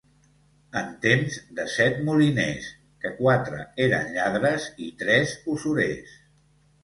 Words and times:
En 0.79 0.87
temps 1.01 1.35
de 1.57 1.65
set 1.73 1.99
moliners, 2.07 2.71
que 3.03 3.11
quatre 3.19 3.61
eren 3.87 4.09
lladres 4.15 4.67
i 4.87 4.91
tres 5.03 5.35
usurers. 5.57 6.17